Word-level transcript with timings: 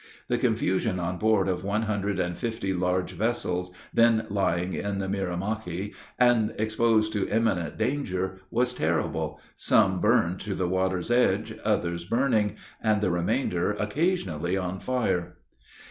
The 0.29 0.39
confusion 0.39 0.99
on 0.99 1.19
board 1.19 1.47
of 1.47 1.63
one 1.63 1.83
hundred 1.83 2.17
and 2.17 2.35
fifty 2.35 2.73
large 2.73 3.11
vessels, 3.11 3.71
then 3.93 4.25
lying 4.31 4.73
in 4.73 4.97
the 4.97 5.07
Mirimachi, 5.07 5.93
and 6.17 6.55
exposed 6.57 7.13
to 7.13 7.29
imminent 7.29 7.77
danger, 7.77 8.41
was 8.49 8.73
terrible 8.73 9.39
some 9.53 9.99
burned 10.01 10.39
to 10.39 10.55
the 10.55 10.67
water's 10.67 11.11
edge, 11.11 11.53
others 11.63 12.03
burning, 12.03 12.55
and 12.81 13.01
the 13.01 13.11
remainder 13.11 13.73
occasionally 13.73 14.57
on 14.57 14.79
fire. 14.79 15.35